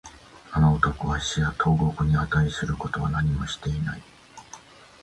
[0.49, 4.01] あの男は死や投獄に値することは何もしていない